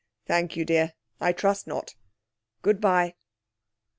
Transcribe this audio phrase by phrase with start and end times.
[0.25, 1.93] 'Thank you, dear, I trust not.
[2.63, 3.13] Good bye.'